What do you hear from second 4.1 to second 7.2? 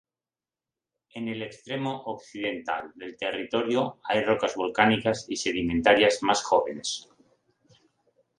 rocas volcánicas y sedimentarias más jóvenes.